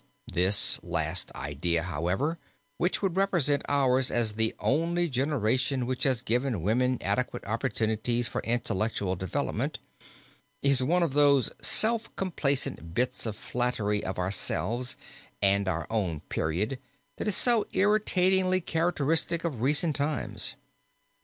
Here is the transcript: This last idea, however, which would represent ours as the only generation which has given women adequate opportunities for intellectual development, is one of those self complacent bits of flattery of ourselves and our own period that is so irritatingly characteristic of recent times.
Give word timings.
This 0.33 0.83
last 0.83 1.31
idea, 1.35 1.83
however, 1.83 2.39
which 2.79 3.03
would 3.03 3.15
represent 3.15 3.61
ours 3.69 4.09
as 4.09 4.33
the 4.33 4.55
only 4.59 5.07
generation 5.07 5.85
which 5.85 6.05
has 6.05 6.23
given 6.23 6.63
women 6.63 6.97
adequate 7.01 7.45
opportunities 7.45 8.27
for 8.27 8.41
intellectual 8.41 9.15
development, 9.15 9.77
is 10.63 10.81
one 10.81 11.03
of 11.03 11.13
those 11.13 11.51
self 11.61 12.09
complacent 12.15 12.95
bits 12.95 13.27
of 13.27 13.35
flattery 13.35 14.03
of 14.03 14.17
ourselves 14.17 14.97
and 15.39 15.67
our 15.67 15.85
own 15.91 16.21
period 16.29 16.79
that 17.17 17.27
is 17.27 17.37
so 17.37 17.67
irritatingly 17.71 18.59
characteristic 18.59 19.43
of 19.43 19.61
recent 19.61 19.95
times. 19.95 20.55